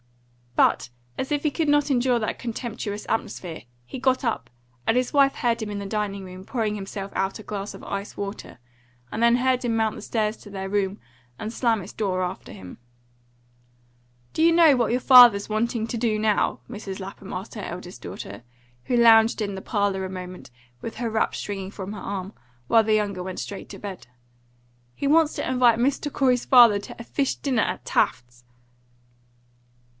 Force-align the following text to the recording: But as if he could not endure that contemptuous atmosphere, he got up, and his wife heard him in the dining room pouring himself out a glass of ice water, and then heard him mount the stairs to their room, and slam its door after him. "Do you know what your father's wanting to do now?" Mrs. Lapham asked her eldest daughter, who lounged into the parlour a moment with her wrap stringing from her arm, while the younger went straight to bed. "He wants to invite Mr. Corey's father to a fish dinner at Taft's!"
But 0.55 0.89
as 1.15 1.31
if 1.31 1.43
he 1.43 1.51
could 1.51 1.69
not 1.69 1.91
endure 1.91 2.17
that 2.19 2.39
contemptuous 2.39 3.05
atmosphere, 3.07 3.63
he 3.85 3.99
got 3.99 4.23
up, 4.23 4.49
and 4.85 4.97
his 4.97 5.13
wife 5.13 5.35
heard 5.35 5.61
him 5.61 5.69
in 5.69 5.79
the 5.79 5.85
dining 5.85 6.25
room 6.25 6.43
pouring 6.43 6.75
himself 6.75 7.11
out 7.15 7.37
a 7.39 7.43
glass 7.43 7.73
of 7.75 7.83
ice 7.83 8.17
water, 8.17 8.57
and 9.11 9.21
then 9.23 9.37
heard 9.37 9.63
him 9.63 9.75
mount 9.75 9.95
the 9.95 10.01
stairs 10.01 10.35
to 10.37 10.49
their 10.49 10.67
room, 10.69 10.99
and 11.37 11.53
slam 11.53 11.81
its 11.83 11.93
door 11.93 12.23
after 12.23 12.51
him. 12.51 12.79
"Do 14.33 14.41
you 14.43 14.51
know 14.51 14.75
what 14.75 14.91
your 14.91 14.99
father's 14.99 15.49
wanting 15.49 15.85
to 15.87 15.97
do 15.97 16.17
now?" 16.17 16.59
Mrs. 16.69 16.99
Lapham 16.99 17.31
asked 17.31 17.53
her 17.53 17.61
eldest 17.61 18.01
daughter, 18.01 18.43
who 18.85 18.97
lounged 18.97 19.41
into 19.41 19.55
the 19.55 19.61
parlour 19.61 20.03
a 20.03 20.09
moment 20.09 20.49
with 20.81 20.95
her 20.95 21.11
wrap 21.11 21.35
stringing 21.35 21.71
from 21.71 21.93
her 21.93 21.99
arm, 21.99 22.33
while 22.67 22.83
the 22.83 22.95
younger 22.95 23.21
went 23.23 23.39
straight 23.39 23.69
to 23.69 23.79
bed. 23.79 24.07
"He 24.95 25.07
wants 25.07 25.33
to 25.35 25.47
invite 25.49 25.79
Mr. 25.79 26.11
Corey's 26.11 26.45
father 26.45 26.79
to 26.79 26.95
a 26.99 27.03
fish 27.03 27.35
dinner 27.35 27.63
at 27.63 27.85
Taft's!" 27.85 28.43